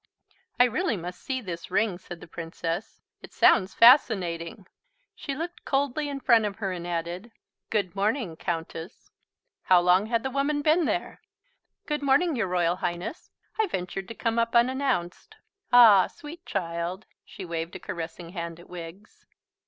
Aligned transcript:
"I 0.59 0.63
really 0.63 0.97
must 0.97 1.21
see 1.21 1.41
this 1.41 1.69
ring," 1.69 1.99
said 1.99 2.21
the 2.21 2.27
Princess. 2.27 2.99
"It 3.21 3.31
sounds 3.31 3.75
fascinating." 3.75 4.65
She 5.13 5.35
looked 5.35 5.63
coldly 5.63 6.09
in 6.09 6.21
front 6.21 6.45
of 6.45 6.55
her 6.55 6.71
and 6.71 6.87
added, 6.87 7.31
"Good 7.69 7.95
morning, 7.95 8.35
Countess." 8.35 9.11
(How 9.65 9.79
long 9.79 10.07
had 10.07 10.23
the 10.23 10.31
woman 10.31 10.63
been 10.63 10.85
there?) 10.85 11.21
"Good 11.85 12.01
morning, 12.01 12.35
your 12.35 12.47
Royal 12.47 12.77
Highness. 12.77 13.29
I 13.59 13.67
ventured 13.67 14.07
to 14.07 14.15
come 14.15 14.39
up 14.39 14.55
unannounced. 14.55 15.35
Ah, 15.71 16.07
sweet 16.07 16.47
child." 16.47 17.05
She 17.23 17.45
waved 17.45 17.75
a 17.75 17.79
caressing 17.79 18.29
hand 18.29 18.59
at 18.59 18.67
Wiggs. 18.67 19.27